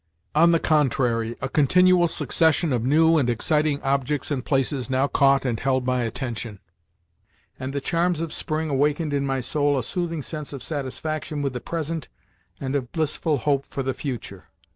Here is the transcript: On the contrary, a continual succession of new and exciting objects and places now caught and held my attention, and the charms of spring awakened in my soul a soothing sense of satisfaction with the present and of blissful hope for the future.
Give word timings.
On 0.33 0.51
the 0.51 0.57
contrary, 0.59 1.35
a 1.43 1.47
continual 1.47 2.07
succession 2.07 2.73
of 2.73 2.83
new 2.83 3.19
and 3.19 3.29
exciting 3.29 3.79
objects 3.83 4.31
and 4.31 4.43
places 4.43 4.89
now 4.89 5.05
caught 5.07 5.45
and 5.45 5.59
held 5.59 5.85
my 5.85 6.01
attention, 6.01 6.57
and 7.59 7.71
the 7.71 7.79
charms 7.81 8.19
of 8.19 8.33
spring 8.33 8.71
awakened 8.71 9.13
in 9.13 9.27
my 9.27 9.41
soul 9.41 9.77
a 9.77 9.83
soothing 9.83 10.23
sense 10.23 10.53
of 10.53 10.63
satisfaction 10.63 11.43
with 11.43 11.53
the 11.53 11.61
present 11.61 12.07
and 12.59 12.75
of 12.75 12.91
blissful 12.91 13.37
hope 13.37 13.63
for 13.63 13.83
the 13.83 13.93
future. 13.93 14.45